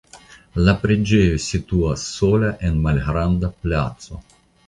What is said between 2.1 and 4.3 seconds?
sola en malgranda placo.